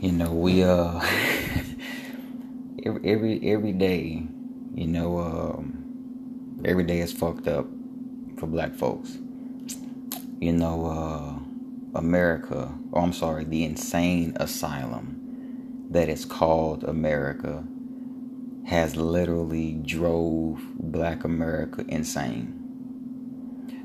[0.00, 0.98] you know, we uh
[2.86, 4.22] every every every day,
[4.74, 7.66] you know, um, every day is fucked up
[8.38, 9.18] for black folks.
[10.40, 17.62] You know, uh, America, oh, I'm sorry, the insane asylum that is called America
[18.64, 22.56] has literally drove black America insane.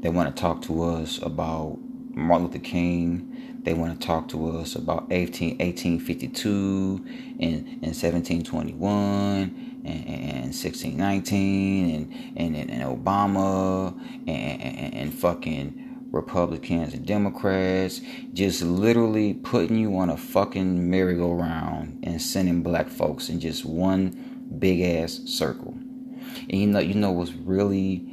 [0.00, 1.78] They want to talk to us about
[2.14, 3.60] Martin Luther King.
[3.62, 7.04] They want to talk to us about 18, 1852
[7.40, 13.92] and, and 1721 and, and 1619 and, and, and Obama
[14.26, 18.00] and, and, and fucking Republicans and Democrats,
[18.32, 24.56] just literally putting you on a fucking merry-go-round and sending black folks in just one
[24.58, 25.72] big ass circle.
[25.72, 28.06] And you know, you know what's really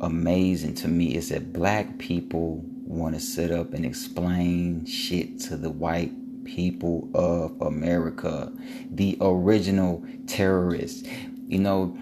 [0.00, 5.56] amazing to me is that black people want to sit up and explain shit to
[5.56, 6.12] the white
[6.44, 8.52] people of America,
[8.90, 11.08] the original terrorists.
[11.46, 11.96] You know,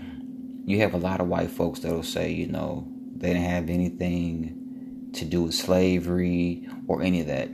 [0.64, 5.10] you have a lot of white folks that'll say, you know, they didn't have anything
[5.12, 7.50] to do with slavery or any of that.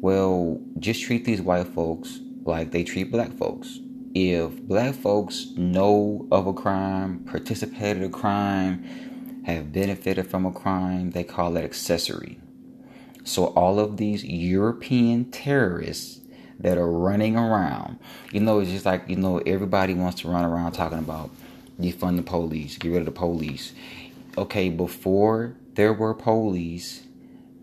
[0.00, 3.80] Well, just treat these white folks like they treat black folks.
[4.14, 10.52] If black folks know of a crime, participated in a crime, have benefited from a
[10.52, 12.38] crime, they call it accessory.
[13.26, 16.20] So all of these European terrorists
[16.60, 17.98] that are running around,
[18.30, 21.30] you know, it's just like, you know, everybody wants to run around talking about
[21.80, 23.72] defund the police, get rid of the police.
[24.38, 27.02] Okay, before there were police,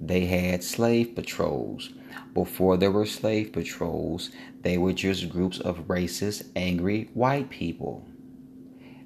[0.02, 1.91] they had slave patrols.
[2.34, 4.31] Before there were slave patrols,
[4.64, 8.06] they were just groups of racist, angry white people.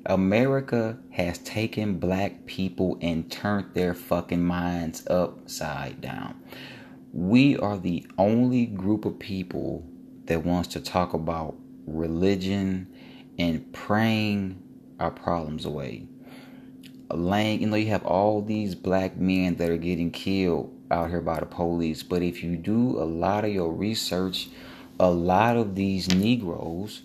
[0.09, 6.41] America has taken black people and turned their fucking minds upside down.
[7.11, 9.85] We are the only group of people
[10.25, 12.87] that wants to talk about religion
[13.37, 14.63] and praying
[14.97, 16.07] our problems away.
[17.11, 21.19] Lang, you know, you have all these black men that are getting killed out here
[21.19, 24.47] by the police, but if you do a lot of your research,
[25.01, 27.01] a lot of these Negroes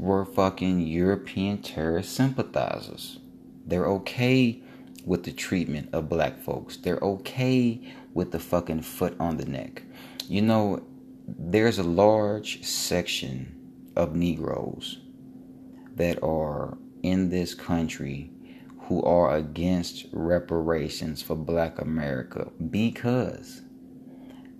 [0.00, 3.18] were fucking European terrorist sympathizers.
[3.66, 4.62] They're okay
[5.04, 6.78] with the treatment of black folks.
[6.78, 7.82] They're okay
[8.14, 9.82] with the fucking foot on the neck.
[10.26, 10.82] You know,
[11.28, 13.54] there's a large section
[13.94, 15.00] of Negroes
[15.96, 18.30] that are in this country
[18.84, 23.60] who are against reparations for black America because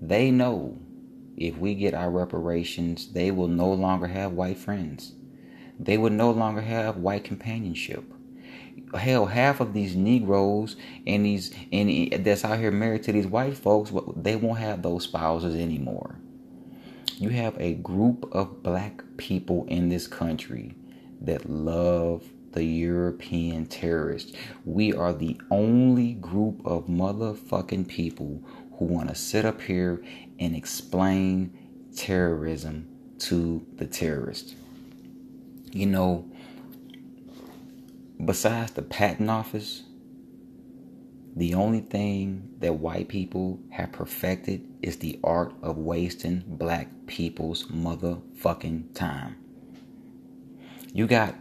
[0.03, 0.79] they know
[1.39, 5.15] if we get our reparations, they will no longer have white friends
[5.83, 8.05] they would no longer have white companionship.
[8.95, 10.77] Hell, half of these Negroes
[11.07, 15.05] and these and that's out here married to these white folks, they won't have those
[15.05, 16.17] spouses anymore.
[17.17, 20.75] You have a group of black people in this country
[21.23, 24.33] that love the European terrorists.
[24.65, 28.43] We are the only group of motherfucking people
[28.79, 30.03] who want to sit up here
[30.39, 31.57] and explain
[31.95, 32.89] terrorism
[33.19, 34.55] to the terrorists
[35.73, 36.31] you know,
[38.25, 39.83] besides the patent office,
[41.37, 47.67] the only thing that white people have perfected is the art of wasting black people's
[47.67, 49.37] motherfucking time.
[50.93, 51.37] You got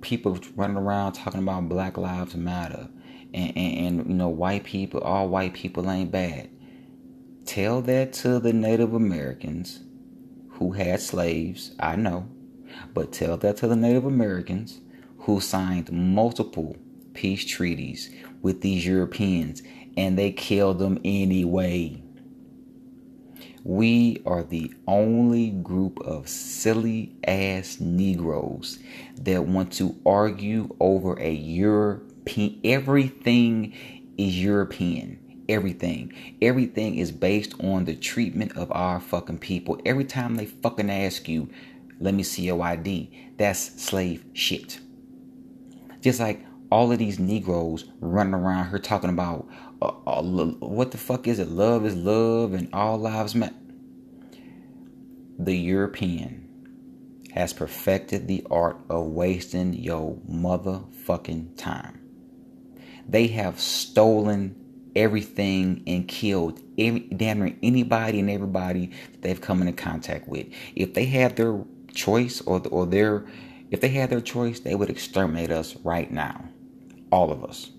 [0.00, 2.88] people running around talking about Black Lives Matter
[3.32, 6.50] and, and, and you know, white people, all white people ain't bad.
[7.46, 9.80] Tell that to the Native Americans
[10.50, 12.28] who had slaves, I know.
[12.94, 14.80] But tell that to the Native Americans
[15.18, 16.76] who signed multiple
[17.14, 18.10] peace treaties
[18.40, 19.62] with these Europeans
[19.96, 22.02] and they killed them anyway.
[23.64, 28.80] We are the only group of silly ass Negroes
[29.16, 32.60] that want to argue over a European.
[32.64, 33.72] Everything
[34.18, 35.44] is European.
[35.48, 36.12] Everything.
[36.40, 39.80] Everything is based on the treatment of our fucking people.
[39.84, 41.48] Every time they fucking ask you,
[42.00, 43.32] let me see your ID.
[43.36, 44.80] That's slave shit.
[46.00, 49.46] Just like all of these Negroes running around here talking about
[49.80, 51.48] uh, uh, what the fuck is it?
[51.48, 53.54] Love is love and all lives matter.
[55.38, 56.42] The European
[57.32, 61.98] has perfected the art of wasting your motherfucking time.
[63.08, 64.56] They have stolen
[64.94, 70.46] everything and killed every, damn near anybody and everybody that they've come into contact with.
[70.76, 73.24] If they have their choice or or their
[73.70, 76.44] if they had their choice, they would exterminate us right now.
[77.10, 77.71] All of us.